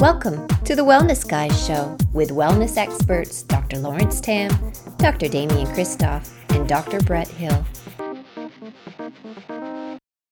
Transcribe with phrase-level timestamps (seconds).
[0.00, 3.78] Welcome to the Wellness Guys Show with wellness experts Dr.
[3.80, 4.48] Lawrence Tam,
[4.98, 5.26] Dr.
[5.26, 7.00] Damian Kristof, and Dr.
[7.00, 7.66] Brett Hill.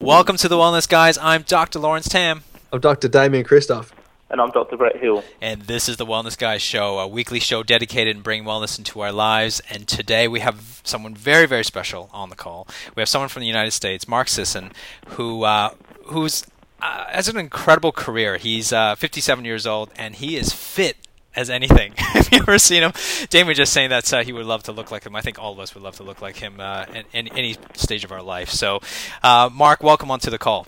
[0.00, 1.18] Welcome to the Wellness Guys.
[1.18, 1.80] I'm Dr.
[1.80, 2.44] Lawrence Tam.
[2.72, 3.08] I'm Dr.
[3.08, 3.90] Damian Kristof.
[4.30, 4.76] And I'm Dr.
[4.76, 5.24] Brett Hill.
[5.40, 9.00] And this is the Wellness Guys Show, a weekly show dedicated in bringing wellness into
[9.00, 9.60] our lives.
[9.68, 12.68] And today we have someone very, very special on the call.
[12.94, 14.70] We have someone from the United States, Mark Sisson,
[15.08, 15.70] who uh,
[16.04, 16.46] who's
[16.80, 18.36] uh, has an incredible career.
[18.36, 20.96] He's uh, 57 years old, and he is fit
[21.34, 21.92] as anything.
[21.96, 22.92] Have you ever seen him?
[23.28, 25.14] Jamie was just saying that uh, he would love to look like him.
[25.14, 27.56] I think all of us would love to look like him uh, in, in, any
[27.74, 28.50] stage of our life.
[28.50, 28.80] So,
[29.22, 30.66] uh, Mark, welcome onto the call.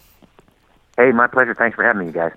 [0.96, 1.54] Hey, my pleasure.
[1.54, 2.32] Thanks for having me, you guys.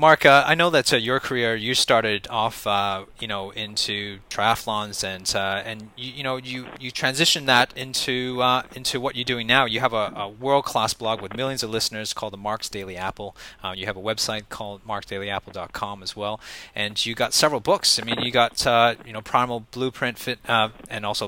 [0.00, 4.20] Mark, uh, I know that uh, your career you started off, uh, you know, into
[4.30, 9.16] triathlons, and uh, and you, you, know you you transitioned that into uh, into what
[9.16, 9.64] you're doing now.
[9.64, 12.96] You have a, a world class blog with millions of listeners called the Mark's Daily
[12.96, 13.34] Apple.
[13.60, 16.38] Uh, you have a website called marksdailyapple.com as well,
[16.76, 17.98] and you got several books.
[17.98, 18.64] I mean, you got
[19.04, 21.26] you know Primal Blueprint Fit, and also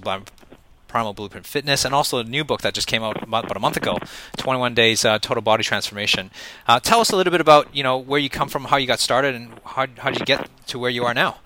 [0.91, 3.77] Primal Blueprint Fitness, and also a new book that just came out about a month
[3.77, 3.97] ago,
[4.39, 6.33] 21 Days uh, Total Body Transformation.
[6.67, 8.89] Uh, tell us a little bit about you know where you come from, how you
[8.89, 11.39] got started, and how how did you get to where you are now?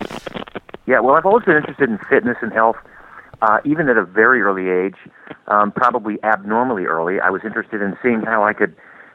[0.87, 2.77] Yeah, well, I've always been interested in fitness and health,
[3.43, 4.97] uh, even at a very early age,
[5.49, 7.21] um, probably abnormally early.
[7.21, 8.75] I was interested in seeing how I could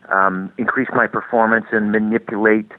[0.09, 2.72] um, increase my performance and manipulate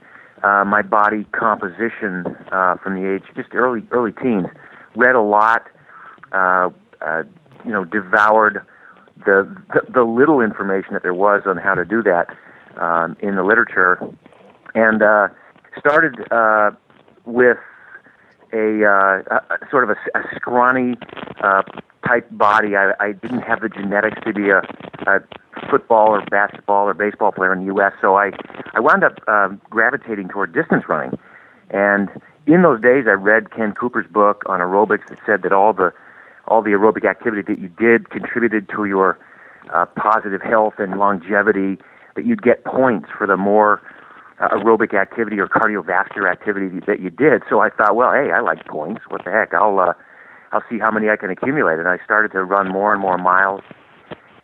[0.45, 4.47] uh, my body composition uh, from the age just early early teens.
[4.95, 5.67] Read a lot.
[6.31, 7.23] Uh, uh,
[7.65, 8.65] you know, devoured
[9.25, 12.29] the, the, the little information that there was on how to do that
[12.77, 13.99] um, in the literature,
[14.75, 15.29] and uh,
[15.79, 16.71] started uh,
[17.25, 17.59] with
[18.53, 20.97] a, uh, a sort of a, a scrawny
[21.43, 21.63] uh,
[22.07, 22.77] type body.
[22.77, 24.59] I, I didn't have the genetics to be a,
[25.07, 25.21] a
[25.71, 28.33] football or basketball or baseball player in the U.S., so I
[28.73, 31.19] I wound up um, gravitating toward distance running,
[31.71, 32.09] and
[32.47, 35.93] in those days I read Ken Cooper's book on aerobics that said that all the
[36.51, 39.19] all the aerobic activity that you did contributed to your
[39.73, 41.79] uh, positive health and longevity,
[42.17, 43.81] that you'd get points for the more
[44.41, 47.43] uh, aerobic activity or cardiovascular activity that you did.
[47.49, 49.03] So I thought, well, hey, I like points.
[49.09, 49.55] What the heck?
[49.55, 49.93] I'll uh,
[50.53, 51.79] I'll see how many I can accumulate.
[51.79, 53.63] And I started to run more and more miles.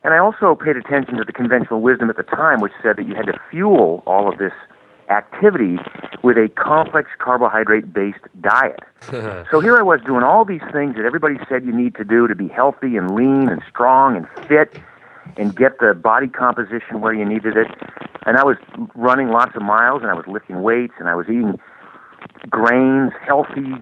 [0.04, 3.08] And I also paid attention to the conventional wisdom at the time, which said that
[3.08, 4.52] you had to fuel all of this
[5.10, 5.78] activity
[6.22, 8.80] with a complex carbohydrate based diet.
[9.50, 12.26] so here I was doing all these things that everybody said you need to do
[12.26, 14.80] to be healthy and lean and strong and fit
[15.36, 17.68] and get the body composition where you needed it.
[18.26, 18.56] And I was
[18.94, 21.58] running lots of miles and I was lifting weights and I was eating
[22.50, 23.74] grains, healthy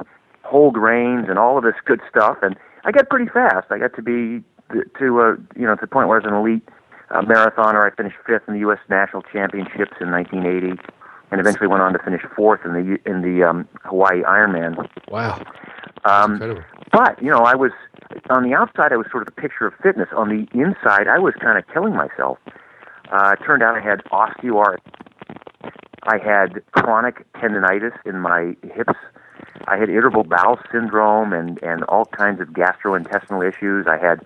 [0.43, 3.69] whole grains and all of this good stuff and I got pretty fast.
[3.71, 4.45] I got to be
[4.99, 6.69] to uh, you know to the point where I was an elite
[7.11, 7.91] uh, marathoner.
[7.91, 8.79] I finished fifth in the U.S.
[8.89, 10.81] National Championships in 1980
[11.31, 14.89] and eventually went on to finish fourth in the in the um, Hawaii Ironman.
[15.11, 15.43] Wow.
[16.05, 16.63] Um,
[16.93, 17.73] but you know, I was
[18.31, 18.93] on the outside.
[18.93, 20.09] I was sort of a picture of fitness.
[20.17, 22.39] On the inside, I was kind of killing myself.
[23.11, 24.79] Uh, it turned out I had osteoarthritis.
[26.07, 28.99] I had chronic tendonitis in my hips.
[29.67, 33.87] I had irritable bowel syndrome and and all kinds of gastrointestinal issues.
[33.87, 34.21] I had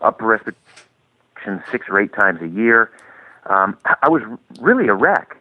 [0.00, 0.62] upper respiratory
[1.70, 2.90] six or eight times a year.
[3.46, 4.22] Um, I was
[4.60, 5.36] really a wreck.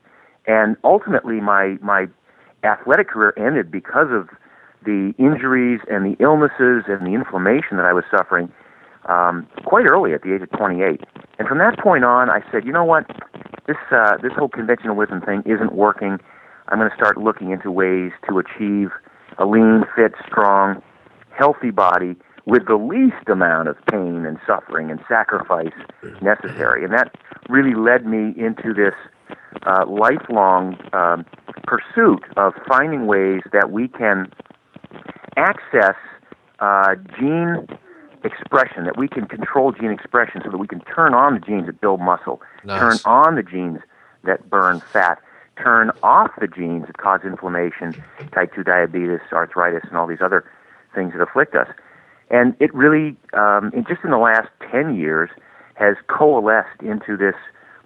[0.48, 2.08] And ultimately, my my
[2.64, 4.30] athletic career ended because of
[4.86, 8.52] the injuries and the illnesses and the inflammation that I was suffering
[9.06, 11.02] um, quite early at the age of 28.
[11.40, 13.06] And from that point on, I said, you know what,
[13.68, 16.20] this uh, this whole conventional wisdom thing isn't working.
[16.70, 18.90] I'm going to start looking into ways to achieve
[19.38, 20.82] a lean, fit, strong,
[21.38, 22.16] healthy body
[22.46, 25.74] with the least amount of pain and suffering and sacrifice
[26.22, 26.84] necessary.
[26.84, 27.14] And that
[27.50, 28.94] really led me into this
[29.66, 31.26] uh, lifelong um,
[31.66, 34.32] pursuit of finding ways that we can
[35.36, 35.96] access
[36.60, 37.68] uh, gene
[38.24, 41.66] expression, that we can control gene expression so that we can turn on the genes
[41.68, 42.80] that build muscle, nice.
[42.80, 43.80] turn on the genes
[44.24, 45.20] that burn fat,
[45.62, 47.94] turn off the genes that cause inflammation,
[48.34, 50.50] type 2 diabetes, arthritis, and all these other
[50.94, 51.68] things that afflict us.
[52.30, 55.30] And it really, um, in just in the last 10 years,
[55.76, 57.36] has coalesced into this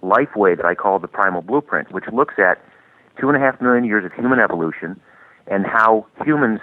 [0.02, 2.62] life way that I call the primal blueprint, which looks at
[3.20, 5.00] two and a half million years of human evolution
[5.46, 6.60] and how humans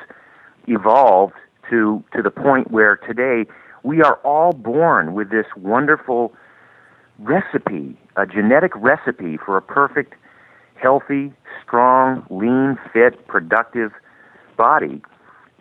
[0.68, 1.34] evolved
[1.70, 3.50] to to the point where today
[3.84, 6.34] we are all born with this wonderful
[7.20, 10.14] recipe, a genetic recipe for a perfect,
[10.76, 11.32] healthy,
[11.64, 13.92] strong, lean, fit, productive
[14.58, 15.02] body.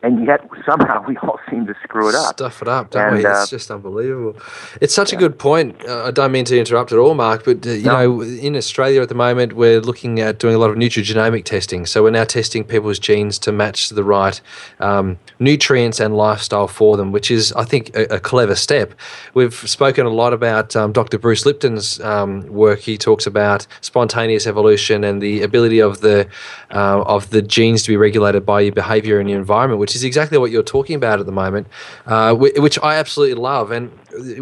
[0.03, 2.35] And yet somehow we all seem to screw it up.
[2.37, 3.25] Stuff it up, don't And, we?
[3.27, 4.37] uh, it's just unbelievable.
[4.81, 5.77] It's such a good point.
[5.87, 8.19] Uh, I don't mean to interrupt at all, Mark, but uh, you No.
[8.19, 11.87] know, in Australia at the moment, we're looking at doing a lot of nutrigenomic testing.
[11.87, 14.41] So we're now testing people's genes to match the right
[14.81, 18.95] um, nutrients and lifestyle for them, which is, I think, a, a clever step.
[19.35, 21.19] We've spoken a lot about um, Dr.
[21.19, 22.81] Bruce Lipton's um, work.
[22.81, 26.29] He talks about spontaneous evolution and the ability of the
[26.71, 30.05] uh, of the genes to be regulated by your behavior and your environment, which is
[30.05, 31.67] exactly what you're talking about at the moment,
[32.05, 33.71] uh, which I absolutely love.
[33.71, 33.91] And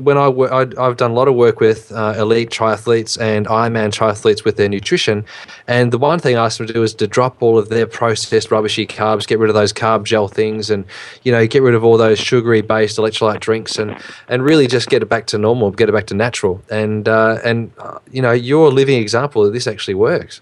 [0.04, 3.46] when I, wo- I I've done a lot of work with uh, elite triathletes and
[3.46, 5.24] Ironman triathletes with their nutrition,
[5.68, 7.86] and the one thing I ask them to do is to drop all of their
[7.86, 10.84] processed rubbishy carbs, get rid of those carb gel things, and
[11.22, 13.96] you know get rid of all those sugary based electrolyte drinks, and
[14.26, 16.60] and really just get it back to normal, get it back to natural.
[16.70, 20.40] And uh, and uh, you know you're a living example that this actually works.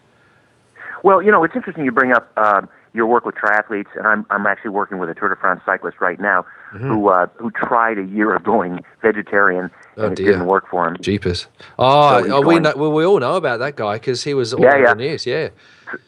[1.03, 2.63] Well, you know, it's interesting you bring up uh,
[2.95, 6.01] your work with triathletes, and I'm I'm actually working with a Tour de France cyclist
[6.01, 10.33] right now who uh, who tried a year of going vegetarian Oh, and it dear.
[10.33, 10.97] didn't work for him.
[11.01, 11.47] Jeepers!
[11.79, 14.55] Oh, he's oh we know, well, we all know about that guy because he was
[14.55, 14.95] all Yeah, yeah.
[14.95, 15.27] the news.
[15.27, 15.51] Yeah,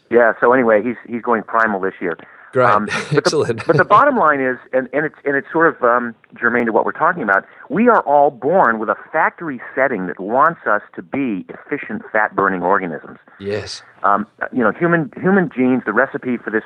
[0.09, 0.33] Yeah.
[0.39, 2.17] So anyway, he's he's going primal this year.
[2.53, 3.65] Great, Um, but, the, excellent.
[3.67, 6.71] but the bottom line is, and, and it's and it's sort of um, germane to
[6.71, 7.45] what we're talking about.
[7.69, 12.35] We are all born with a factory setting that wants us to be efficient fat
[12.35, 13.19] burning organisms.
[13.39, 16.63] yes, um, you know, human human genes, the recipe for this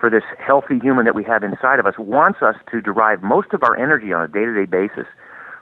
[0.00, 3.52] for this healthy human that we have inside of us wants us to derive most
[3.52, 5.06] of our energy on a day-to-day basis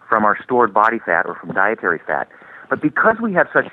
[0.08, 2.26] from our stored body fat or from dietary fat.
[2.70, 3.67] But because we have such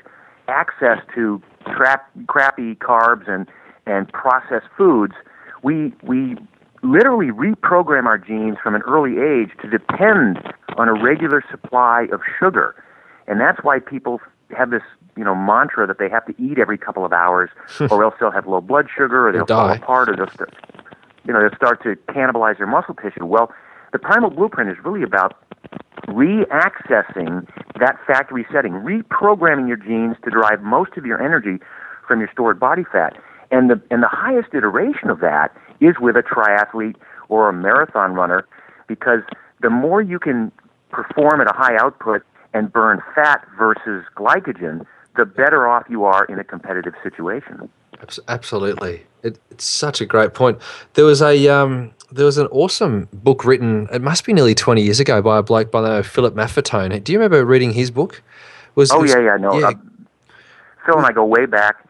[0.50, 1.42] access to
[1.76, 3.48] trap, crappy carbs and
[3.86, 5.14] and processed foods,
[5.64, 6.36] we we
[6.84, 10.40] literally reprogram our genes from an early age to depend
[10.78, 12.76] on a regular supply of sugar.
[13.28, 14.22] And that's why people
[14.56, 14.84] have this,
[15.18, 17.50] you know, mantra that they have to eat every couple of hours,
[17.92, 19.76] or else they'll have low blood sugar, or they'll fall die.
[19.76, 20.54] apart, or they'll, start,
[21.26, 23.26] you know, they'll start to cannibalize their muscle tissue.
[23.26, 23.52] Well,
[23.92, 25.36] the primal blueprint is really about
[26.08, 27.48] reaccessing
[27.80, 31.62] that factory setting, reprogramming your genes to derive most of your energy
[32.08, 33.18] from your stored body fat.
[33.52, 36.96] And the and the highest iteration of that is with a triathlete
[37.30, 38.46] or a marathon runner,
[38.88, 39.22] because
[39.62, 40.52] the more you can
[40.92, 42.24] perform at a high output
[42.54, 44.86] and burn fat versus glycogen,
[45.16, 47.70] the better off you are in a competitive situation.
[48.28, 50.60] Absolutely, it, it's such a great point.
[50.94, 53.88] There was a um, there was an awesome book written.
[53.92, 56.36] It must be nearly twenty years ago by a bloke by the name of Philip
[56.36, 57.04] Maffetone.
[57.04, 58.22] Do you remember reading his book?
[58.76, 59.58] Was Oh was- yeah, yeah, no.
[59.58, 59.72] yeah, Uh,
[60.86, 61.87] Phil and I go way back.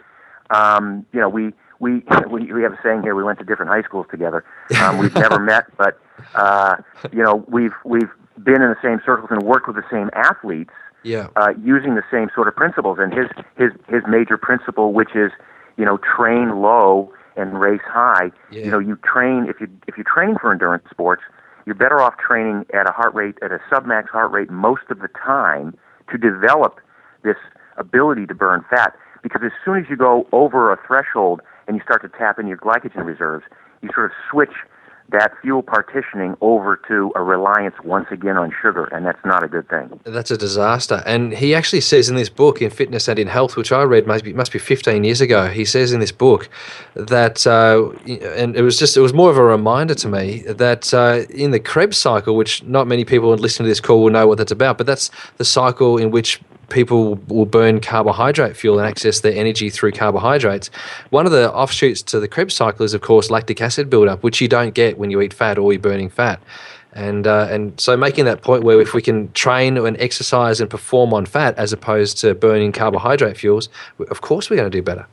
[0.49, 3.15] Um, you know, we, we we we have a saying here.
[3.15, 4.43] We went to different high schools together.
[4.81, 5.99] Um, we've never met, but
[6.35, 6.77] uh,
[7.11, 8.09] you know, we've we've
[8.43, 10.73] been in the same circles and worked with the same athletes
[11.03, 12.97] yeah, uh, using the same sort of principles.
[12.99, 13.27] And his
[13.57, 15.31] his his major principle, which is
[15.77, 18.31] you know, train low and race high.
[18.51, 18.65] Yeah.
[18.65, 21.21] You know, you train if you if you're training for endurance sports,
[21.65, 24.99] you're better off training at a heart rate at a submax heart rate most of
[24.99, 25.77] the time
[26.11, 26.79] to develop
[27.23, 27.37] this
[27.77, 28.95] ability to burn fat.
[29.23, 32.47] Because as soon as you go over a threshold and you start to tap in
[32.47, 33.45] your glycogen reserves,
[33.81, 34.53] you sort of switch
[35.09, 39.47] that fuel partitioning over to a reliance once again on sugar, and that's not a
[39.47, 39.99] good thing.
[40.03, 41.01] That's a disaster.
[41.05, 44.05] And he actually says in this book, in Fitness and in Health, which I read
[44.05, 46.49] must be must be 15 years ago, he says in this book
[46.95, 50.93] that, uh, and it was just it was more of a reminder to me that
[50.93, 54.27] uh, in the Krebs cycle, which not many people listening to this call will know
[54.27, 58.87] what that's about, but that's the cycle in which people will burn carbohydrate fuel and
[58.87, 60.69] access their energy through carbohydrates.
[61.09, 64.41] One of the offshoots to the Krebs cycle is, of course, lactic acid buildup, which
[64.41, 66.41] you don't get when you eat fat or you're burning fat.
[66.93, 70.69] And uh, and so making that point where if we can train and exercise and
[70.69, 73.69] perform on fat as opposed to burning carbohydrate fuels,
[74.09, 75.05] of course we're going to do better.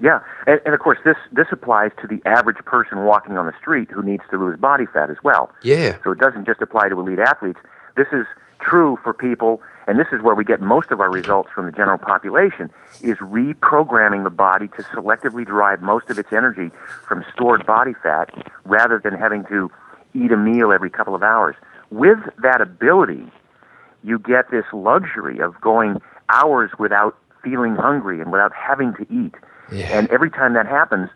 [0.00, 3.52] Yeah, and, and of course this this applies to the average person walking on the
[3.60, 5.50] street who needs to lose body fat as well.
[5.62, 7.60] Yeah, So it doesn't just apply to elite athletes.
[7.96, 8.26] This is
[8.60, 11.72] true for people, and this is where we get most of our results from the
[11.72, 12.70] general population,
[13.02, 16.70] is reprogramming the body to selectively derive most of its energy
[17.06, 18.30] from stored body fat
[18.64, 19.70] rather than having to
[20.14, 21.56] eat a meal every couple of hours.
[21.90, 23.26] With that ability,
[24.02, 29.34] you get this luxury of going hours without feeling hungry and without having to eat.
[29.72, 29.98] Yeah.
[29.98, 31.10] And every time that happens,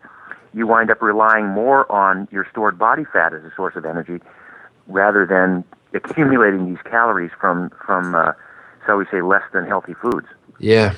[0.53, 4.19] you wind up relying more on your stored body fat as a source of energy
[4.87, 8.33] rather than accumulating these calories from, from uh,
[8.89, 10.25] shall we say, less than healthy foods.
[10.57, 10.95] yeah,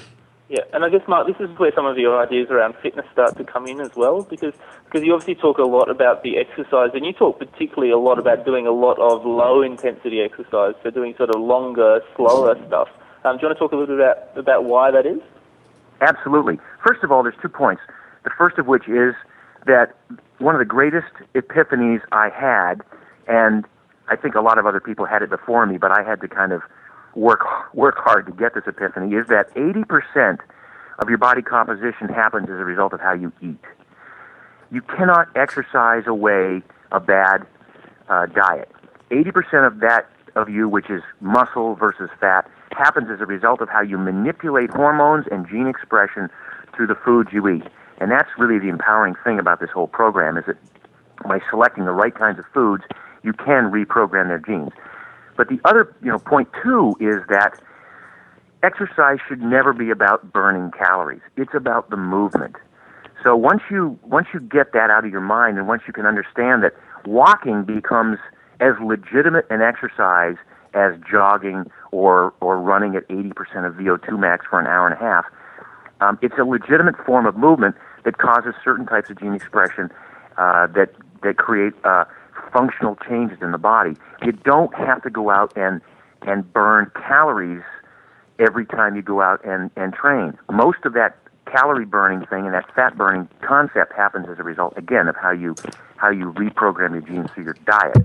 [0.47, 3.35] Yeah, and I guess Mark, this is where some of your ideas around fitness start
[3.37, 4.53] to come in as well, because
[4.85, 8.17] because you obviously talk a lot about the exercise, and you talk particularly a lot
[8.17, 12.87] about doing a lot of low intensity exercise, so doing sort of longer, slower stuff.
[13.25, 15.19] Um, do you want to talk a little bit about about why that is?
[15.99, 16.59] Absolutely.
[16.85, 17.81] First of all, there's two points.
[18.23, 19.15] The first of which is
[19.65, 19.97] that
[20.39, 22.81] one of the greatest epiphanies I had,
[23.27, 23.65] and
[24.07, 26.27] I think a lot of other people had it before me, but I had to
[26.29, 26.61] kind of
[27.15, 27.41] work
[27.73, 30.39] work hard to get this epiphany, is that 80%
[30.99, 33.63] of your body composition happens as a result of how you eat.
[34.71, 37.45] You cannot exercise away a bad
[38.09, 38.69] uh, diet.
[39.09, 43.67] 80% of that of you, which is muscle versus fat, happens as a result of
[43.67, 46.29] how you manipulate hormones and gene expression
[46.75, 47.63] through the foods you eat.
[47.99, 50.57] And that's really the empowering thing about this whole program is that
[51.27, 52.83] by selecting the right kinds of foods,
[53.23, 54.71] you can reprogram their genes.
[55.41, 57.59] But the other, you know, point two is that
[58.61, 61.21] exercise should never be about burning calories.
[61.35, 62.57] It's about the movement.
[63.23, 66.05] So once you once you get that out of your mind and once you can
[66.05, 66.73] understand that
[67.07, 68.19] walking becomes
[68.59, 70.35] as legitimate an exercise
[70.75, 74.99] as jogging or or running at 80% of VO2 max for an hour and a
[74.99, 75.25] half,
[76.01, 79.89] um, it's a legitimate form of movement that causes certain types of gene expression
[80.37, 80.93] uh, that
[81.23, 82.05] that create uh,
[82.51, 83.95] functional changes in the body.
[84.23, 85.81] You don't have to go out and
[86.23, 87.63] and burn calories
[88.39, 90.37] every time you go out and, and train.
[90.51, 91.17] Most of that
[91.51, 95.31] calorie burning thing and that fat burning concept happens as a result again of how
[95.31, 95.55] you
[95.97, 97.97] how you reprogram your genes through your diet.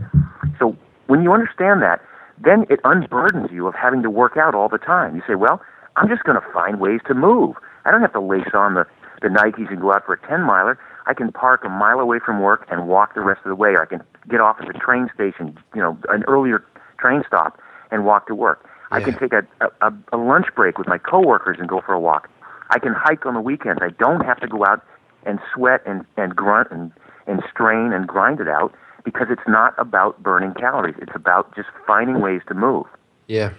[0.59, 0.77] So
[1.07, 2.01] when you understand that,
[2.43, 5.17] then it unburdens you of having to work out all the time.
[5.17, 5.63] You say, well,
[5.97, 7.57] I'm just going to find ways to move.
[7.85, 8.87] I don't have to lace on the
[9.23, 10.79] the Nikes and go out for a 10 miler.
[11.07, 13.71] I can park a mile away from work and walk the rest of the way,
[13.71, 16.65] or I can get off at the train station, you know, an earlier
[16.99, 18.69] train stop and walk to work.
[18.91, 19.47] I can take a,
[19.81, 22.31] a, a lunch break with my coworkers and go for a walk.
[22.71, 23.81] I can hike on the weekends.
[23.83, 24.85] I don't have to go out
[25.25, 26.93] and sweat and, and grunt and,
[27.27, 28.73] and strain and grind it out
[29.05, 30.95] because it's not about burning calories.
[31.01, 32.87] It's about just finding ways to move.
[33.27, 33.53] Yeah.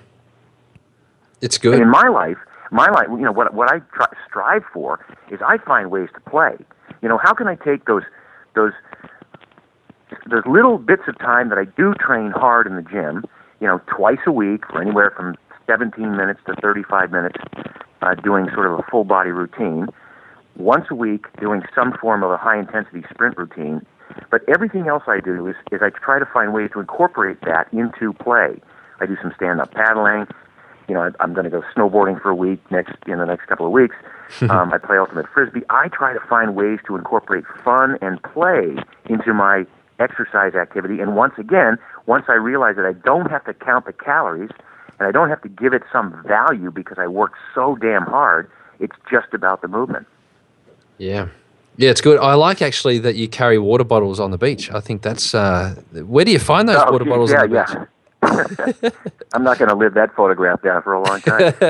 [1.41, 1.73] It's good.
[1.73, 2.37] And in my life,
[2.71, 6.29] my life, you know, what what I try, strive for is I find ways to
[6.29, 6.57] play.
[7.01, 8.03] You know, how can I take those
[8.55, 8.73] those
[10.29, 13.25] those little bits of time that I do train hard in the gym,
[13.59, 15.35] you know, twice a week for anywhere from
[15.67, 17.37] 17 minutes to 35 minutes,
[18.01, 19.87] uh, doing sort of a full body routine.
[20.55, 23.85] Once a week, doing some form of a high intensity sprint routine.
[24.31, 27.67] But everything else I do is, is I try to find ways to incorporate that
[27.71, 28.59] into play.
[28.99, 30.25] I do some stand up paddling.
[30.87, 33.65] You know, I'm going to go snowboarding for a week next in the next couple
[33.65, 33.95] of weeks.
[34.49, 35.61] um, I play ultimate frisbee.
[35.69, 39.65] I try to find ways to incorporate fun and play into my
[39.99, 40.99] exercise activity.
[40.99, 44.51] And once again, once I realize that I don't have to count the calories
[44.99, 48.49] and I don't have to give it some value because I work so damn hard,
[48.79, 50.07] it's just about the movement.
[50.97, 51.27] Yeah.
[51.77, 52.19] Yeah, it's good.
[52.19, 54.71] I like actually that you carry water bottles on the beach.
[54.71, 57.49] I think that's uh, where do you find those Oh, water geez, bottles yeah, on
[57.49, 57.65] the yeah.
[57.65, 57.87] beach?
[59.33, 61.53] I'm not going to live that photograph down for a long time.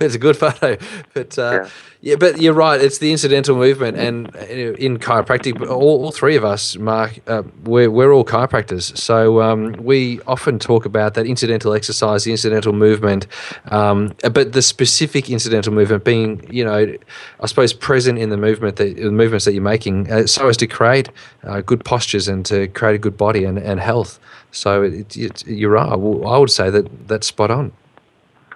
[0.00, 0.76] it's a good photo,
[1.14, 1.68] but uh, yeah.
[2.00, 2.16] Yeah.
[2.16, 2.80] but you're right.
[2.80, 7.42] It's the incidental movement, and uh, in chiropractic, all, all three of us, Mark, uh,
[7.64, 12.72] we're we're all chiropractors, so um, we often talk about that incidental exercise, the incidental
[12.72, 13.26] movement,
[13.70, 16.94] um, but the specific incidental movement being, you know,
[17.40, 20.56] I suppose present in the movement, that, the movements that you're making, uh, so as
[20.58, 21.08] to create
[21.44, 24.18] uh, good postures and to create a good body and, and health.
[24.50, 25.88] So it, it, you're right.
[25.88, 27.72] I would say that that's spot on.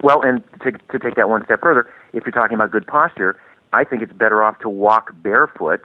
[0.03, 3.41] Well, and to, to take that one step further, if you're talking about good posture,
[3.73, 5.85] I think it's better off to walk barefoot,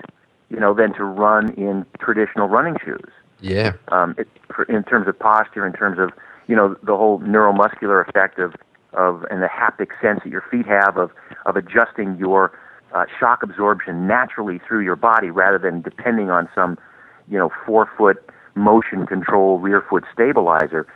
[0.50, 3.12] you know, than to run in traditional running shoes.
[3.40, 3.74] Yeah.
[3.90, 6.12] Um, it, for, in terms of posture, in terms of
[6.48, 8.56] you know the whole neuromuscular effect of
[8.94, 11.12] of and the haptic sense that your feet have of
[11.46, 12.58] of adjusting your
[12.94, 16.78] uh, shock absorption naturally through your body rather than depending on some
[17.30, 20.88] you know four foot motion control rear foot stabilizer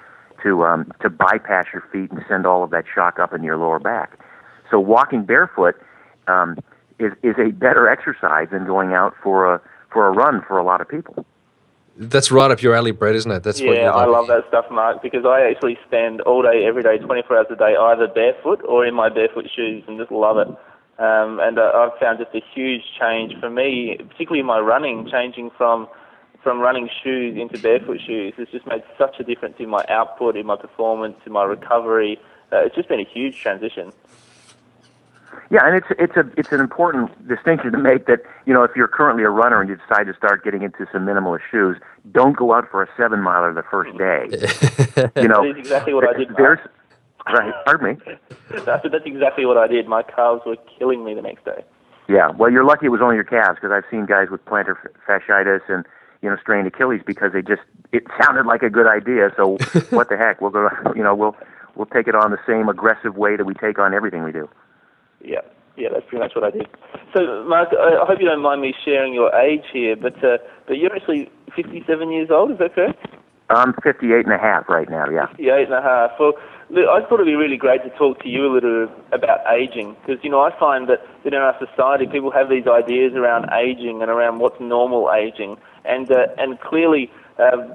[0.44, 3.58] to um, to bypass your feet and send all of that shock up in your
[3.58, 4.20] lower back.
[4.70, 5.76] So walking barefoot
[6.28, 6.58] um,
[7.00, 10.64] is is a better exercise than going out for a for a run for a
[10.64, 11.26] lot of people.
[11.98, 13.44] That's right up your alley, Brett, isn't it?
[13.44, 16.66] That's what yeah, you're I love that stuff, Mark, because I actually spend all day,
[16.66, 20.10] every day, 24 hours a day, either barefoot or in my barefoot shoes, and just
[20.12, 20.48] love it.
[21.02, 25.10] Um, and uh, I've found just a huge change for me, particularly in my running,
[25.12, 25.88] changing from
[26.44, 28.34] from running shoes into barefoot shoes.
[28.38, 32.20] has just made such a difference in my output, in my performance, in my recovery.
[32.52, 33.92] Uh, it's just been a huge transition.
[35.50, 38.72] Yeah, and it's it's a it's an important distinction to make that you know if
[38.76, 41.78] you're currently a runner and you decide to start getting into some minimalist shoes,
[42.12, 44.28] don't go out for a seven miler the first day.
[45.22, 46.38] you know, That is exactly what I did, Mark.
[46.38, 46.60] There's
[47.34, 47.54] right.
[47.66, 48.16] Pardon me.
[48.66, 49.88] That's, that's exactly what I did.
[49.88, 51.64] My calves were killing me the next day.
[52.10, 52.30] Yeah.
[52.32, 54.76] Well, you're lucky it was only your calves because I've seen guys with plantar
[55.08, 55.86] fasciitis and
[56.22, 57.62] you know strained Achilles because they just
[57.92, 59.32] it sounded like a good idea.
[59.36, 59.58] So
[59.90, 60.42] what the heck?
[60.42, 60.70] We'll go.
[60.96, 61.36] You know, we'll
[61.76, 64.50] we'll take it on the same aggressive way that we take on everything we do.
[65.24, 65.42] Yeah,
[65.78, 66.68] yeah, that's pretty much what I did.
[67.14, 70.38] So, Mark, I hope you don't mind me sharing your age here, but uh,
[70.68, 72.52] but you're actually 57 years old.
[72.52, 73.06] Is that correct?
[73.50, 75.10] I'm 58 and a half right now.
[75.10, 75.28] Yeah.
[75.28, 76.12] 58 and a half.
[76.20, 76.38] Well, look,
[76.72, 80.24] I thought it'd be really great to talk to you a little about aging because
[80.24, 84.02] you know I find that, that in our society people have these ideas around aging
[84.02, 87.12] and around what's normal aging, and uh, and clearly.
[87.40, 87.74] Um,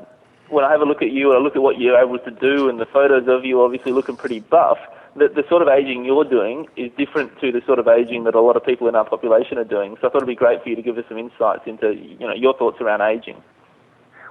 [0.49, 2.31] when I have a look at you and I look at what you're able to
[2.31, 4.79] do and the photos of you obviously looking pretty buff,
[5.17, 8.35] the, the sort of aging you're doing is different to the sort of aging that
[8.37, 9.97] a lot of people in our population are doing.
[10.01, 12.27] So I thought it'd be great for you to give us some insights into you
[12.27, 13.43] know your thoughts around aging.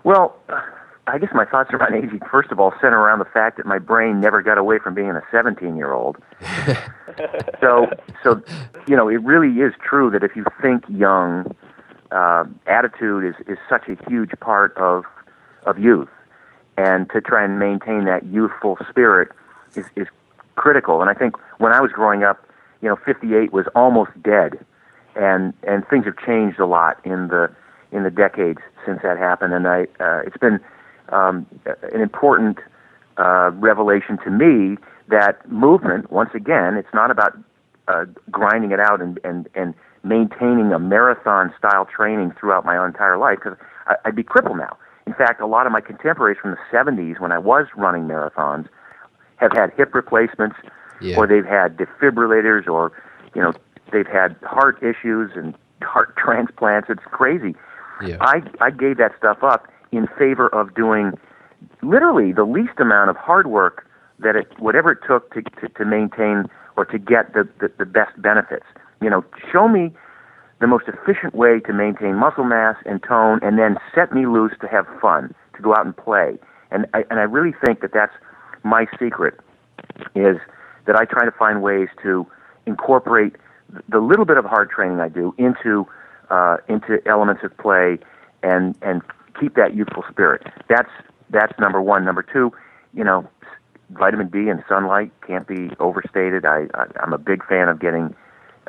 [0.03, 0.37] Well,
[1.07, 3.77] I guess my thoughts around aging, first of all, center around the fact that my
[3.77, 6.17] brain never got away from being a 17 year old.
[7.61, 7.87] so,
[8.23, 8.41] so,
[8.87, 11.55] you know, it really is true that if you think young,
[12.11, 15.03] uh, attitude is, is such a huge part of
[15.65, 16.09] of youth,
[16.77, 19.29] and to try and maintain that youthful spirit
[19.75, 20.07] is, is
[20.55, 21.01] critical.
[21.01, 22.47] And I think when I was growing up,
[22.81, 24.63] you know, 58 was almost dead,
[25.15, 27.49] and and things have changed a lot in the
[27.91, 29.53] in the decades since that happened.
[29.53, 30.59] And I, uh, it's been
[31.09, 31.45] um,
[31.93, 32.57] an important
[33.17, 34.77] uh, revelation to me
[35.09, 36.11] that movement.
[36.11, 37.37] Once again, it's not about
[37.87, 43.17] uh, grinding it out and and and maintaining a marathon style training throughout my entire
[43.17, 43.57] life because
[44.05, 44.77] I'd be crippled now.
[45.07, 48.67] In fact, a lot of my contemporaries from the 70s, when I was running marathons,
[49.37, 50.55] have had hip replacements,
[51.01, 51.17] Yeah.
[51.17, 52.91] or they've had defibrillators, or
[53.35, 53.53] you know,
[53.91, 56.89] they've had heart issues and heart transplants.
[56.89, 57.55] It's crazy.
[58.05, 58.17] Yeah.
[58.21, 61.13] I I gave that stuff up in favor of doing
[61.81, 63.87] literally the least amount of hard work
[64.19, 66.45] that it whatever it took to to, to maintain
[66.77, 68.65] or to get the, the the best benefits.
[69.01, 69.91] You know, show me
[70.61, 74.53] the most efficient way to maintain muscle mass and tone, and then set me loose
[74.61, 76.37] to have fun, to go out and play.
[76.71, 78.13] And I, and I really think that that's
[78.63, 79.39] my secret
[80.15, 80.37] is
[80.87, 82.25] that I try to find ways to
[82.65, 83.35] incorporate
[83.89, 85.87] the little bit of hard training I do into
[86.29, 87.99] uh, into elements of play
[88.41, 89.01] and and
[89.39, 90.43] keep that youthful spirit.
[90.69, 90.89] That's
[91.29, 92.05] that's number one.
[92.05, 92.51] Number two,
[92.93, 93.27] you know,
[93.91, 96.45] vitamin D and sunlight can't be overstated.
[96.45, 98.15] I, I I'm a big fan of getting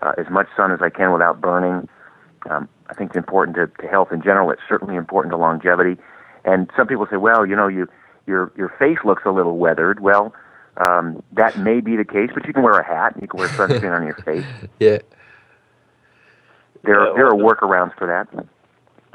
[0.02, 1.88] uh, as much sun as I can without burning.
[2.50, 4.50] Um, I think it's important to, to health in general.
[4.50, 6.00] It's certainly important to longevity.
[6.44, 7.88] And some people say, well, you know, you
[8.26, 10.00] your your face looks a little weathered.
[10.00, 10.34] Well,
[10.86, 13.40] um, that may be the case, but you can wear a hat and you can
[13.40, 14.44] wear sunscreen on your face.
[14.78, 14.98] Yeah.
[16.84, 18.46] There Yeah, there are workarounds for that.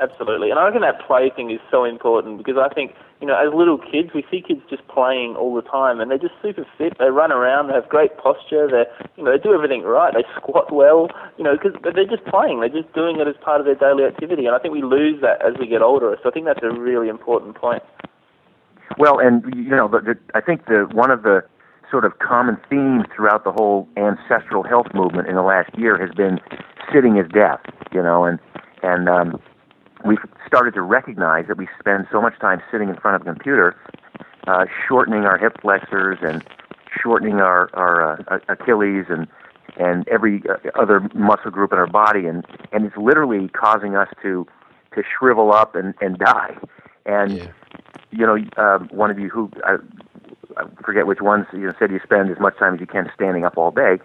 [0.02, 3.38] Absolutely, and I reckon that play thing is so important because I think you know
[3.38, 6.66] as little kids we see kids just playing all the time and they're just super
[6.76, 6.98] fit.
[6.98, 10.12] They run around, they have great posture, they you know they do everything right.
[10.12, 12.62] They squat well, you know, because they're just playing.
[12.62, 15.22] They're just doing it as part of their daily activity, and I think we lose
[15.22, 16.18] that as we get older.
[16.24, 17.84] So I think that's a really important point.
[18.98, 21.44] Well, and you know, the, the, I think the one of the
[21.92, 26.10] sort of common themes throughout the whole ancestral health movement in the last year has
[26.16, 26.40] been
[26.92, 27.62] sitting is death.
[27.94, 28.40] You know, and
[28.82, 29.40] and um,
[30.06, 33.26] we've started to recognize that we spend so much time sitting in front of a
[33.26, 33.76] computer,
[34.48, 36.44] uh, shortening our hip flexors and
[37.02, 39.28] shortening our our uh, Achilles and
[39.78, 44.10] and every uh, other muscle group in our body, and and it's literally causing us
[44.22, 44.46] to
[44.96, 46.58] to shrivel up and and die.
[47.06, 47.52] And Yeah.
[48.12, 49.78] you know, um, one of you who I,
[50.58, 53.10] I forget which ones you know, said you spend as much time as you can
[53.16, 54.00] standing up all day.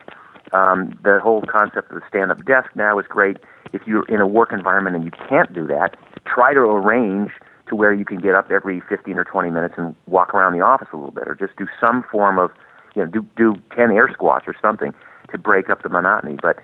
[0.53, 3.39] Um, the whole concept of the stand-up desk now is great.
[3.73, 7.31] If you're in a work environment and you can't do that, try to arrange
[7.69, 10.61] to where you can get up every 15 or 20 minutes and walk around the
[10.61, 12.51] office a little bit, or just do some form of,
[12.95, 14.95] you know, do do 10 air squats or something
[15.31, 16.37] to break up the monotony.
[16.41, 16.59] But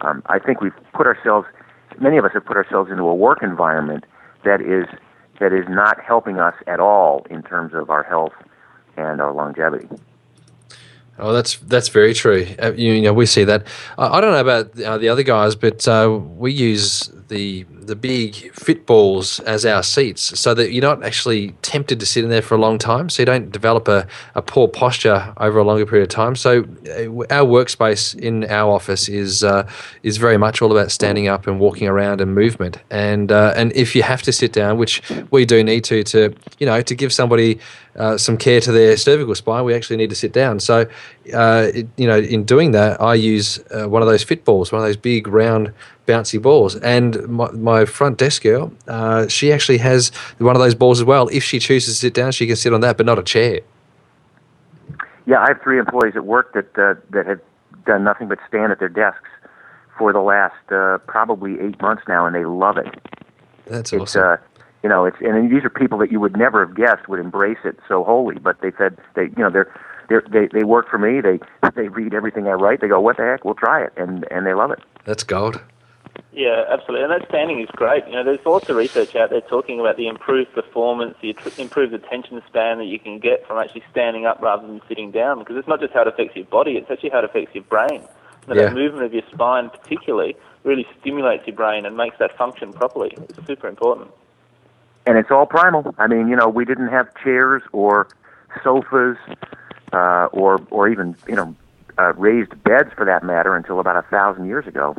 [0.00, 1.46] um, I think we've put ourselves,
[2.00, 4.04] many of us have put ourselves into a work environment
[4.44, 4.86] that is
[5.40, 8.32] that is not helping us at all in terms of our health
[8.96, 9.88] and our longevity.
[11.18, 12.46] Oh, that's that's very true.
[12.62, 13.66] Uh, you, you know, we see that.
[13.96, 17.96] I, I don't know about uh, the other guys, but uh, we use the the
[17.96, 22.30] big fit balls as our seats, so that you're not actually tempted to sit in
[22.30, 25.64] there for a long time, so you don't develop a, a poor posture over a
[25.64, 26.36] longer period of time.
[26.36, 29.68] So uh, our workspace in our office is uh,
[30.02, 32.78] is very much all about standing up and walking around and movement.
[32.90, 36.34] And uh, and if you have to sit down, which we do need to, to
[36.58, 37.58] you know, to give somebody
[37.96, 40.60] uh, some care to their cervical spine, we actually need to sit down.
[40.60, 40.86] So,
[41.34, 44.72] uh, it, you know, in doing that, I use uh, one of those fit balls,
[44.72, 45.72] one of those big round
[46.08, 46.74] bouncy balls.
[46.76, 51.04] And my, my front desk girl, uh, she actually has one of those balls as
[51.04, 51.28] well.
[51.28, 53.60] If she chooses to sit down, she can sit on that, but not a chair.
[55.26, 57.40] Yeah, I have three employees at work that uh, that have
[57.84, 59.28] done nothing but stand at their desks
[59.98, 62.86] for the last uh, probably eight months now, and they love it.
[63.66, 64.22] That's It's awesome.
[64.22, 64.36] uh,
[64.82, 67.58] you know, it's and these are people that you would never have guessed would embrace
[67.64, 69.70] it so wholly, but they said they you know they're
[70.08, 71.20] they're, they they work for me.
[71.20, 71.40] They
[71.74, 72.80] they read everything I write.
[72.80, 73.44] They go, "What the heck?
[73.44, 74.80] We'll try it," and and they love it.
[75.04, 75.60] That's gold.
[76.32, 77.04] Yeah, absolutely.
[77.04, 78.06] And that standing is great.
[78.06, 81.94] You know, there's lots of research out there talking about the improved performance, the improved
[81.94, 85.38] attention span that you can get from actually standing up rather than sitting down.
[85.40, 87.64] Because it's not just how it affects your body; it's actually how it affects your
[87.64, 88.02] brain.
[88.46, 88.64] So Yeah.
[88.64, 93.16] That movement of your spine, particularly, really stimulates your brain and makes that function properly.
[93.28, 94.10] It's super important.
[95.06, 95.94] and it's all primal.
[95.98, 98.08] I mean, you know, we didn't have chairs or
[98.62, 99.16] sofas
[99.92, 101.54] uh, or or even you know
[101.98, 104.94] uh, raised beds for that matter until about a thousand years ago.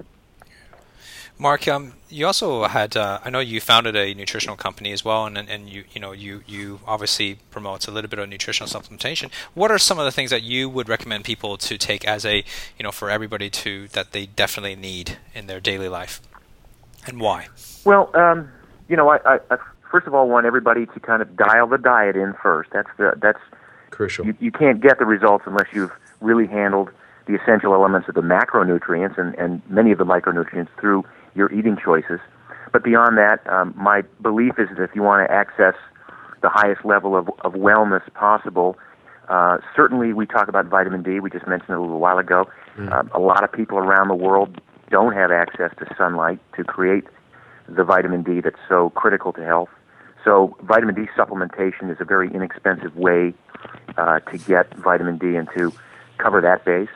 [1.41, 5.25] Mark, um, you also had, uh, I know you founded a nutritional company as well,
[5.25, 8.67] and, and, and you, you know, you, you obviously promote a little bit of nutritional
[8.67, 9.31] supplementation.
[9.53, 12.43] What are some of the things that you would recommend people to take as a,
[12.77, 16.21] you know, for everybody to, that they definitely need in their daily life?
[17.07, 17.47] And why?
[17.85, 18.51] Well, um,
[18.89, 19.57] you know, I, I, I
[19.89, 22.69] first of all want everybody to kind of dial the diet in first.
[22.71, 23.39] That's the that's
[23.91, 24.25] Crucial.
[24.25, 26.89] you, you can't get the results unless you've really handled
[27.29, 31.03] the essential elements of the macronutrients and, and many of the micronutrients through
[31.35, 32.19] your eating choices.
[32.73, 35.75] But beyond that, um, my belief is that if you want to access
[36.41, 38.77] the highest level of, of wellness possible,
[39.27, 41.19] uh, certainly we talk about vitamin D.
[41.19, 42.49] We just mentioned it a little while ago.
[42.91, 47.03] Um, a lot of people around the world don't have access to sunlight to create
[47.67, 49.69] the vitamin D that's so critical to health.
[50.25, 53.35] So vitamin D supplementation is a very inexpensive way
[53.97, 55.71] uh, to get vitamin D and to
[56.17, 56.89] cover that base.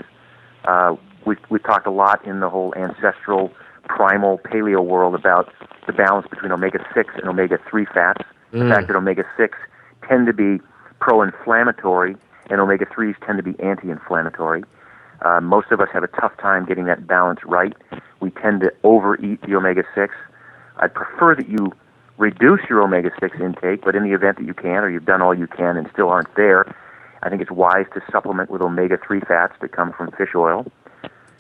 [0.66, 0.96] Uh,
[1.26, 3.52] we we talked a lot in the whole ancestral,
[3.88, 5.52] primal paleo world about
[5.88, 8.24] the balance between omega six and omega three fats.
[8.52, 9.58] The fact that omega six
[10.08, 10.62] tend to be
[11.00, 12.16] pro-inflammatory
[12.52, 14.64] and omega threes tend to be anti-inflammatory.
[15.24, 17.74] Uh, most of us have a tough time getting that balance right.
[18.20, 20.14] We tend to overeat the omega six.
[20.78, 21.74] I'd prefer that you
[22.18, 25.22] reduce your omega 6 intake, but in the event that you can, or you've done
[25.22, 26.74] all you can and still aren't there,
[27.24, 30.66] I think it's wise to supplement with omega 3 fats that come from fish oil.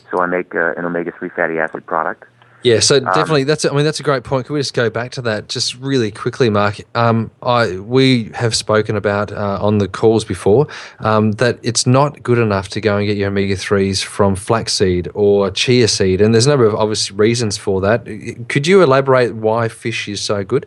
[0.09, 2.25] So I make uh, an omega 3 fatty acid product.
[2.63, 3.65] Yeah, so definitely that's.
[3.65, 4.45] I mean, that's a great point.
[4.45, 6.77] Can we just go back to that just really quickly, Mark?
[6.95, 10.67] Um, I we have spoken about uh, on the calls before
[10.99, 15.09] um, that it's not good enough to go and get your omega threes from flaxseed
[15.13, 18.05] or chia seed, and there's a number of obvious reasons for that.
[18.47, 20.65] Could you elaborate why fish is so good?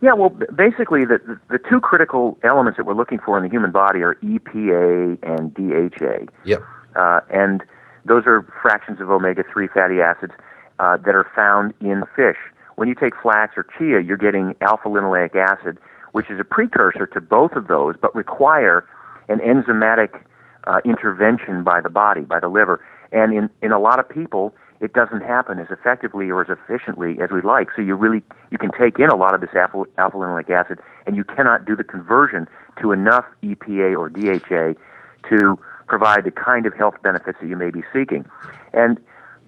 [0.00, 1.18] Yeah, well, basically, the,
[1.50, 5.52] the two critical elements that we're looking for in the human body are EPA and
[5.54, 6.32] DHA.
[6.44, 6.62] Yep.
[6.94, 7.62] uh, and
[8.04, 10.32] those are fractions of omega-3 fatty acids
[10.78, 12.36] uh, that are found in fish.
[12.76, 15.78] When you take flax or chia, you're getting alpha-linoleic acid,
[16.12, 18.86] which is a precursor to both of those, but require
[19.28, 20.22] an enzymatic
[20.68, 22.84] uh, intervention by the body, by the liver.
[23.10, 27.18] And in, in a lot of people, it doesn't happen as effectively or as efficiently
[27.20, 27.68] as we'd like.
[27.74, 31.16] So you really you can take in a lot of this alpha alpha-linoleic acid, and
[31.16, 32.46] you cannot do the conversion
[32.80, 34.78] to enough EPA or DHA
[35.28, 38.24] to provide the kind of health benefits that you may be seeking.
[38.72, 39.00] And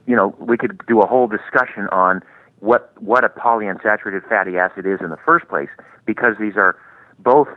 [0.07, 2.23] you know, we could do a whole discussion on
[2.59, 5.69] what what a polyunsaturated fatty acid is in the first place,
[6.07, 6.77] because these are
[7.19, 7.49] both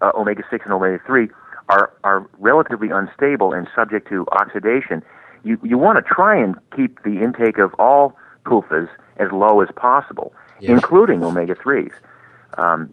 [0.00, 1.28] uh, omega six and omega three
[1.68, 5.02] are are relatively unstable and subject to oxidation.
[5.44, 9.68] You you want to try and keep the intake of all PUFAs as low as
[9.76, 10.72] possible, Yeah.
[10.72, 11.92] including omega threes.
[12.56, 12.92] Um,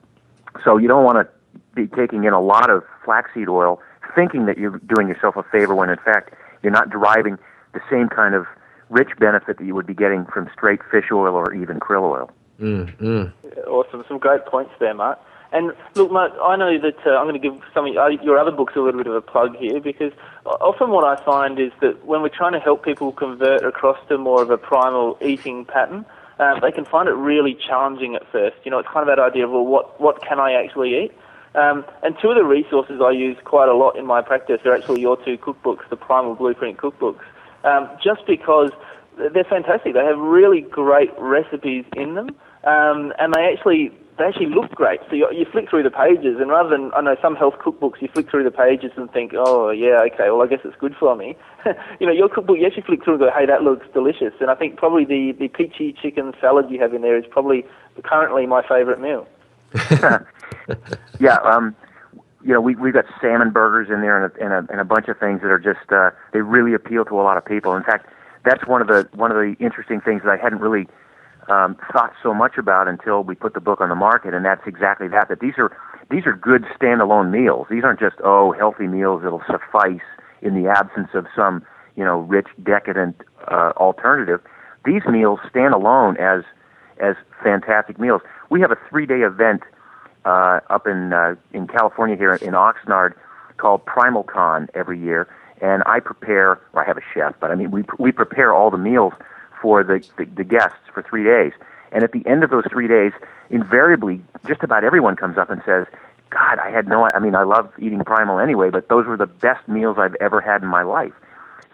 [0.63, 1.27] so you don't want to
[1.75, 3.81] be taking in a lot of flaxseed oil,
[4.15, 7.37] thinking that you're doing yourself a favor when in fact you're not deriving
[7.73, 8.45] the same kind of
[8.89, 12.31] rich benefit that you would be getting from straight fish oil or even krill oil.
[12.59, 13.33] Mm, mm.
[13.67, 15.19] Awesome, some great points there, Mark.
[15.55, 18.37] And look, Mark, I know that uh, I'm going to give some of uh, your
[18.37, 20.11] other books a little bit of a plug here because
[20.45, 24.17] often what I find is that when we're trying to help people convert across to
[24.17, 26.05] more of a primal eating pattern,
[26.39, 28.57] um, they can find it really challenging at first.
[28.65, 31.13] You know, it's kind of that idea of well, what what can I actually eat?
[31.55, 34.75] Um, and two of the resources I use quite a lot in my practice are
[34.75, 37.23] actually your two cookbooks, the Primal Blueprint cookbooks,
[37.63, 38.71] um, just because
[39.17, 39.93] they're fantastic.
[39.93, 45.01] They have really great recipes in them, um, and they actually they actually look great.
[45.09, 48.01] So you, you flick through the pages, and rather than I know some health cookbooks,
[48.01, 50.95] you flick through the pages and think, oh yeah, okay, well I guess it's good
[50.99, 51.35] for me.
[51.99, 54.33] you know, your cookbook you actually flick through and go, hey, that looks delicious.
[54.39, 57.65] And I think probably the the peachy chicken salad you have in there is probably
[58.03, 59.27] currently my favourite meal.
[61.19, 61.75] Yeah, um,
[62.43, 64.83] you know, we we've got salmon burgers in there and a, and a, and a
[64.83, 67.75] bunch of things that are just uh, they really appeal to a lot of people.
[67.75, 68.07] In fact,
[68.43, 70.87] that's one of the one of the interesting things that I hadn't really
[71.49, 74.65] um, thought so much about until we put the book on the market, and that's
[74.65, 75.29] exactly that.
[75.29, 75.75] That these are
[76.09, 77.67] these are good standalone meals.
[77.69, 80.05] These aren't just oh healthy meals that'll suffice
[80.41, 81.63] in the absence of some
[81.95, 83.15] you know rich decadent
[83.47, 84.41] uh, alternative.
[84.85, 86.43] These meals stand alone as
[86.99, 88.21] as fantastic meals.
[88.49, 89.61] We have a three day event
[90.25, 93.13] uh, up in uh, in California here in Oxnard
[93.57, 95.27] called Primal Con every year,
[95.61, 96.59] and I prepare.
[96.73, 99.13] Or I have a chef, but I mean we we prepare all the meals
[99.65, 101.51] for the, the, the guests for three days.
[101.91, 103.13] And at the end of those three days,
[103.49, 105.87] invariably, just about everyone comes up and says,
[106.29, 109.25] God, I had no, I mean, I love eating primal anyway, but those were the
[109.25, 111.13] best meals I've ever had in my life.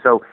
[0.01, 0.23] So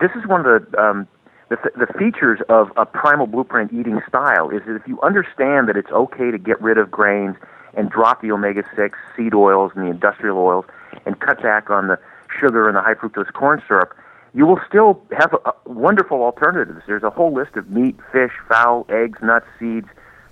[0.00, 1.08] this is one of the, um,
[1.48, 5.76] the, the features of a primal blueprint eating style is that if you understand that
[5.76, 7.34] it's okay to get rid of grains
[7.74, 10.66] and drop the omega-6 seed oils and the industrial oils
[11.04, 11.98] and cut back on the
[12.38, 13.92] sugar and the high fructose corn syrup,
[14.34, 16.82] you will still have a, a wonderful alternatives.
[16.86, 19.88] There's a whole list of meat, fish, fowl, eggs, nuts, seeds,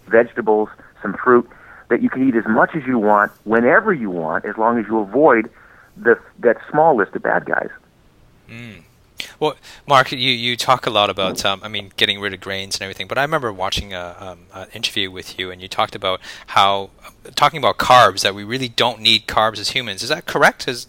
[0.06, 0.68] vegetables,
[1.02, 1.48] some fruit
[1.88, 4.86] that you can eat as much as you want, whenever you want, as long as
[4.86, 5.50] you avoid
[5.96, 7.70] the, that small list of bad guys.
[8.48, 8.82] Mm.
[9.38, 9.54] Well,
[9.86, 12.82] Mark, you, you talk a lot about, um, I mean, getting rid of grains and
[12.82, 16.20] everything, but I remember watching a, um, an interview with you, and you talked about
[16.48, 16.90] how,
[17.34, 20.02] talking about carbs, that we really don't need carbs as humans.
[20.02, 20.68] Is that correct?
[20.68, 20.86] Is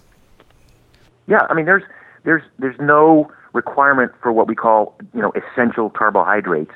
[1.28, 1.84] yeah, I mean, there's
[2.28, 6.74] there's there's no requirement for what we call you know essential carbohydrates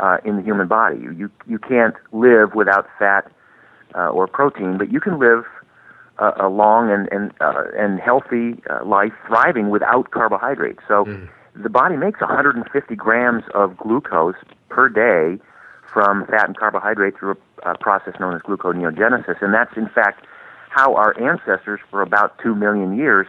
[0.00, 0.98] uh, in the human body.
[0.98, 3.30] You, you you can't live without fat
[3.94, 5.44] uh, or protein, but you can live
[6.18, 10.80] uh, a long and and uh, and healthy uh, life thriving without carbohydrates.
[10.88, 11.28] So mm.
[11.54, 14.34] the body makes 150 grams of glucose
[14.70, 15.40] per day
[15.92, 20.26] from fat and carbohydrate through a, a process known as gluconeogenesis, and that's in fact
[20.70, 23.28] how our ancestors for about two million years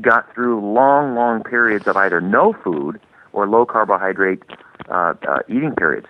[0.00, 3.00] got through long, long periods of either no food
[3.32, 4.42] or low carbohydrate
[4.88, 6.06] uh, uh, eating periods.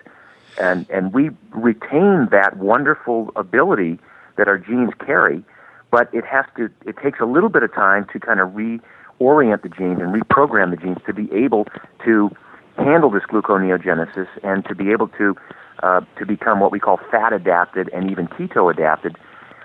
[0.59, 3.99] And, and we retain that wonderful ability
[4.37, 5.43] that our genes carry,
[5.91, 9.61] but it has to, it takes a little bit of time to kind of reorient
[9.61, 11.67] the genes and reprogram the genes to be able
[12.03, 12.29] to
[12.77, 15.35] handle this gluconeogenesis and to be able to,
[15.83, 19.15] uh, to become what we call fat adapted and even keto adapted.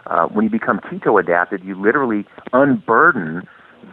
[0.07, 3.47] Uh, when you become keto adapted, you literally unburden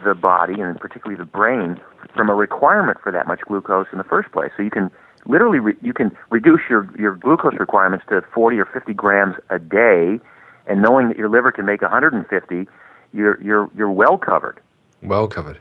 [0.04, 1.80] the body and particularly the brain
[2.14, 4.50] from a requirement for that much glucose in the first place.
[4.56, 4.90] So you can
[5.26, 9.58] literally re- you can reduce your your glucose requirements to 40 or 50 grams a
[9.58, 10.20] day,
[10.66, 12.66] and knowing that your liver can make 150,
[13.12, 14.60] you're you're you're well covered.
[15.02, 15.58] Well covered.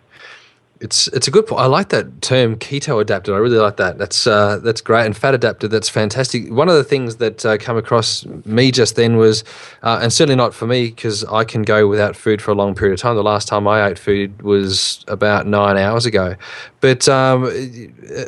[0.83, 1.61] It's it's a good point.
[1.61, 3.33] I like that term keto adapted.
[3.33, 3.97] I really like that.
[3.97, 5.05] That's uh, that's great.
[5.05, 5.71] And fat adapted.
[5.71, 6.51] That's fantastic.
[6.51, 9.45] One of the things that uh, came across me just then was,
[9.81, 12.75] uh, and certainly not for me because I can go without food for a long
[12.75, 13.15] period of time.
[13.15, 16.35] The last time I ate food was about nine hours ago.
[16.83, 17.45] But um,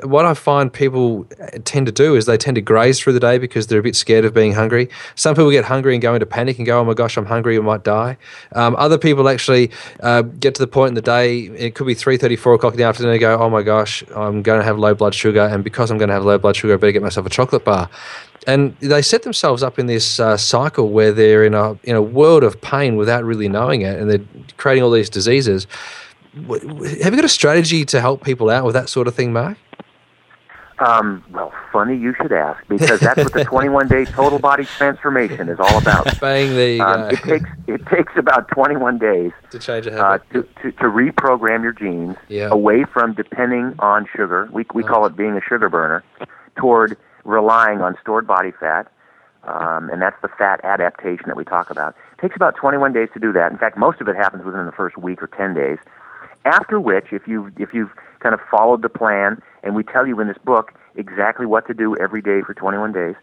[0.05, 1.25] what I find people
[1.65, 3.97] tend to do is they tend to graze through the day because they're a bit
[3.97, 4.87] scared of being hungry.
[5.15, 7.57] Some people get hungry and go into panic and go, "Oh my gosh, I'm hungry.
[7.57, 8.17] I might die."
[8.53, 11.47] Um, other people actually uh, get to the point in the day.
[11.65, 14.05] It could be three thirty four o'clock in the afternoon and go, oh my gosh,
[14.15, 15.41] I'm going to have low blood sugar.
[15.41, 17.65] And because I'm going to have low blood sugar, I better get myself a chocolate
[17.65, 17.89] bar.
[18.47, 22.01] And they set themselves up in this uh, cycle where they're in a, in a
[22.01, 23.99] world of pain without really knowing it.
[23.99, 25.67] And they're creating all these diseases.
[26.35, 29.57] Have you got a strategy to help people out with that sort of thing, Mark?
[30.79, 35.47] Um, well, funny you should ask because that's what the 21 day total body transformation
[35.47, 36.19] is all about.
[36.19, 37.07] Bang, there you um, go.
[37.07, 40.21] It takes it takes about 21 days to change a habit.
[40.29, 42.49] Uh, to, to, to reprogram your genes yeah.
[42.51, 44.49] away from depending on sugar.
[44.51, 44.87] We we oh.
[44.87, 46.03] call it being a sugar burner,
[46.57, 48.91] toward relying on stored body fat,
[49.45, 51.95] um, and that's the fat adaptation that we talk about.
[52.17, 53.49] It takes about 21 days to do that.
[53.51, 55.77] In fact, most of it happens within the first week or 10 days.
[56.45, 60.19] After which, if you if you've kind of followed the plan, and we tell you
[60.19, 63.15] in this book exactly what to do every day for 21 days.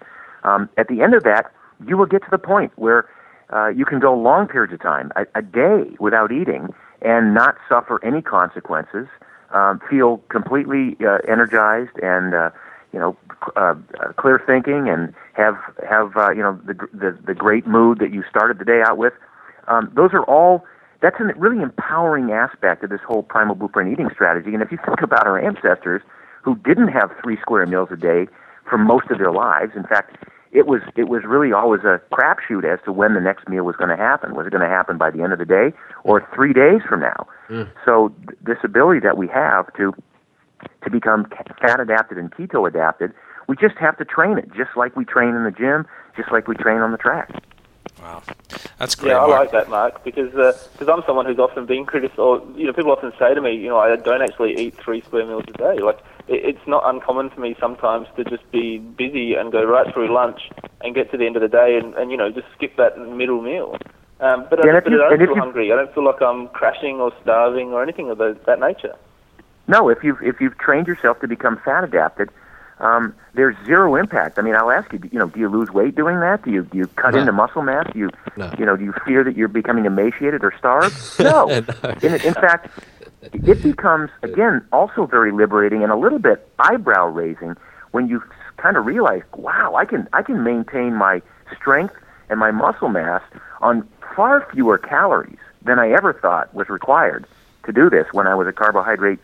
[0.44, 1.52] Um, at the end of that,
[1.86, 3.08] you will get to the point where
[3.52, 7.56] uh, you can go long periods of time, a, a day without eating, and not
[7.68, 9.06] suffer any consequences.
[9.52, 12.50] Um, feel completely uh, energized and uh,
[12.92, 13.16] you know
[13.54, 13.74] uh,
[14.16, 15.56] clear thinking, and have
[15.88, 18.98] have uh, you know the, the the great mood that you started the day out
[18.98, 19.12] with.
[19.68, 20.64] Um, those are all
[21.02, 24.54] that's a really empowering aspect of this whole primal blueprint eating strategy.
[24.54, 26.00] And if you think about our ancestors
[26.42, 28.28] who didn't have three square meals a day
[28.68, 30.16] for most of their lives, in fact,
[30.52, 33.74] it was it was really always a crapshoot as to when the next meal was
[33.76, 34.34] going to happen.
[34.34, 35.72] Was it going to happen by the end of the day
[36.04, 37.26] or three days from now?
[37.48, 37.70] Mm.
[37.84, 39.92] So th- this ability that we have to
[40.84, 41.26] to become
[41.60, 43.12] fat adapted and keto adapted,
[43.48, 45.86] we just have to train it, just like we train in the gym,
[46.16, 47.30] just like we train on the track.
[48.00, 48.22] Wow,
[48.78, 49.10] that's great.
[49.10, 52.18] Yeah, I like that, Mark, because because uh, I'm someone who's often been criticised.
[52.18, 55.02] Or you know, people often say to me, you know, I don't actually eat three
[55.02, 55.78] square meals a day.
[55.78, 59.92] Like it, it's not uncommon for me sometimes to just be busy and go right
[59.92, 62.46] through lunch and get to the end of the day and, and you know just
[62.56, 63.76] skip that middle meal.
[64.20, 65.72] Um, but, yeah, I, but you, I don't feel hungry.
[65.72, 68.94] I don't feel like I'm crashing or starving or anything of the, that nature.
[69.68, 72.30] No, if you've if you've trained yourself to become fat adapted,
[72.82, 74.38] um, there's zero impact.
[74.38, 76.44] I mean, I'll ask you, you know, do you lose weight doing that?
[76.44, 77.20] Do you do you cut No.
[77.20, 77.86] into muscle mass?
[77.92, 78.52] Do you No.
[78.58, 80.96] you know, do you fear that you're becoming emaciated or starved?
[81.20, 81.46] No.
[81.82, 81.90] No.
[82.02, 82.68] In, in fact,
[83.32, 87.56] it becomes again also very liberating and a little bit eyebrow raising
[87.92, 88.22] when you
[88.58, 91.22] kind of realize, wow, I can I can maintain my
[91.56, 91.94] strength
[92.28, 93.22] and my muscle mass
[93.60, 97.26] on far fewer calories than I ever thought was required
[97.64, 99.20] to do this when I was a carbohydrate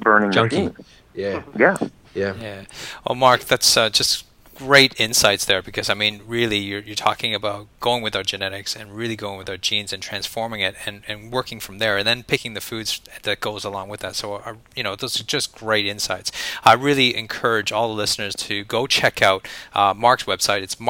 [0.00, 0.56] burning Junkie.
[0.68, 0.76] machine.
[1.14, 1.76] Yeah, Yeah.
[2.14, 2.34] Yeah.
[2.40, 2.64] Yeah.
[3.06, 4.24] Well, Mark, that's uh, just
[4.58, 8.74] great insights there because I mean, really, you're you're talking about going with our genetics
[8.74, 12.06] and really going with our genes and transforming it and, and working from there, and
[12.06, 14.16] then picking the foods that goes along with that.
[14.16, 16.32] So, uh, you know, those are just great insights.
[16.64, 20.62] I really encourage all the listeners to go check out uh, Mark's website.
[20.62, 20.80] It's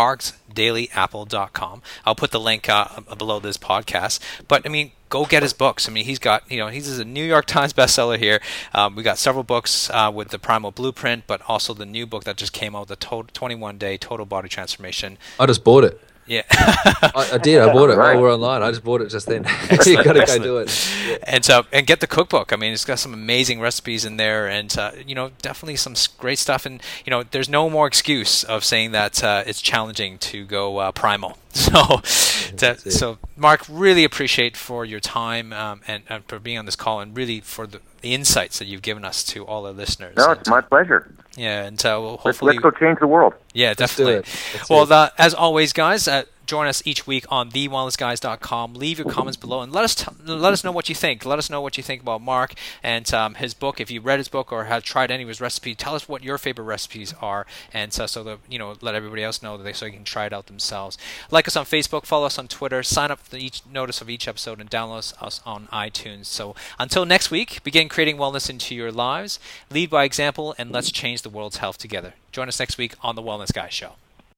[0.49, 1.83] marksdailyapple.com.
[2.05, 4.21] I'll put the link uh, below this podcast.
[4.47, 5.89] But I mean, go get his books.
[5.89, 8.41] I mean, he's got, you know, he's a New York Times bestseller here.
[8.75, 12.25] Um, we got several books uh, with the Primal Blueprint, but also the new book
[12.25, 15.19] that just came out, the to- 21 Day Total Body Transformation.
[15.39, 16.01] I just bought it.
[16.29, 16.43] Yeah.
[16.51, 17.61] I, I did.
[17.61, 18.14] I bought it Right.
[18.14, 18.62] while we're online.
[18.62, 19.45] I just bought it just then.
[19.87, 21.21] you got to go do it.
[21.27, 22.53] and so and get the cookbook.
[22.53, 25.95] I mean, it's got some amazing recipes in there, and uh, you know, definitely some
[26.19, 26.67] great stuff.
[26.67, 30.79] And you know, there's no more excuse of saying that uh, it's challenging to go
[30.79, 31.38] uh, primal.
[31.51, 32.03] So,
[32.59, 36.77] that, so Mark, really appreciate for your time um, and, and for being on this
[36.77, 40.14] call, and really for the, the insights that you've given us to all our listeners.
[40.17, 41.11] No, And, it's my pleasure.
[41.38, 43.35] Yeah, and uh, we'll Let's, hopefully let's go change the world.
[43.55, 44.14] yeah, Let's do definitely.
[44.14, 44.53] it.
[44.55, 45.12] Let's well, do it.
[45.16, 48.75] the, as always, guys, uh, join us each week on thewellnessguys.com.
[48.75, 51.25] Leave your comments below and let us t- let us know what you think.
[51.25, 53.81] Let us know what you think about Mark and um, his book.
[53.81, 56.25] If you read his book or have tried any of his recipes, tell us what
[56.25, 59.63] your favorite recipes are, and so, so that you know, let everybody else know that
[59.63, 60.97] they so they can try it out themselves.
[61.31, 64.27] Like us on Facebook, follow us on Twitter, sign up for each notice of each
[64.27, 66.27] episode, and download us on iTunes.
[66.27, 69.39] So until next week, begin creating wellness into your lives.
[69.71, 72.15] Lead by example, and let's change the world's health together.
[72.33, 73.93] Join us next week on the Wellness Guy Show.